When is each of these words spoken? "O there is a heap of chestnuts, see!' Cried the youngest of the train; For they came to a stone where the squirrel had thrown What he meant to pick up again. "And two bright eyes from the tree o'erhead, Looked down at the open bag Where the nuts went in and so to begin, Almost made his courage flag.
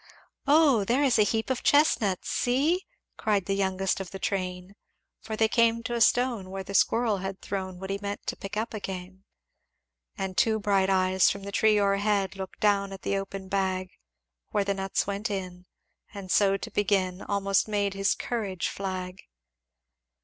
"O 0.47 0.83
there 0.83 1.03
is 1.03 1.19
a 1.19 1.23
heap 1.23 1.51
of 1.51 1.61
chestnuts, 1.61 2.27
see!' 2.27 2.87
Cried 3.17 3.45
the 3.45 3.53
youngest 3.53 3.99
of 3.99 4.09
the 4.09 4.17
train; 4.17 4.75
For 5.19 5.35
they 5.35 5.47
came 5.47 5.83
to 5.83 5.93
a 5.93 6.01
stone 6.01 6.49
where 6.49 6.63
the 6.63 6.73
squirrel 6.73 7.17
had 7.17 7.39
thrown 7.39 7.77
What 7.79 7.91
he 7.91 7.99
meant 8.01 8.25
to 8.25 8.35
pick 8.35 8.57
up 8.57 8.73
again. 8.73 9.25
"And 10.17 10.35
two 10.35 10.59
bright 10.59 10.89
eyes 10.89 11.29
from 11.29 11.43
the 11.43 11.51
tree 11.51 11.79
o'erhead, 11.79 12.35
Looked 12.35 12.59
down 12.59 12.91
at 12.91 13.03
the 13.03 13.15
open 13.15 13.47
bag 13.47 13.91
Where 14.49 14.63
the 14.63 14.73
nuts 14.73 15.05
went 15.05 15.29
in 15.29 15.67
and 16.15 16.31
so 16.31 16.57
to 16.57 16.71
begin, 16.71 17.21
Almost 17.21 17.67
made 17.67 17.93
his 17.93 18.15
courage 18.15 18.69
flag. 18.69 19.21